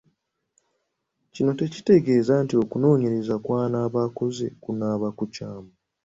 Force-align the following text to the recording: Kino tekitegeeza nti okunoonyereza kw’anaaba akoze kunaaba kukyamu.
Kino 1.33 1.51
tekitegeeza 1.59 2.33
nti 2.43 2.53
okunoonyereza 2.63 3.35
kw’anaaba 3.43 3.99
akoze 4.07 4.47
kunaaba 4.63 5.07
kukyamu. 5.17 5.69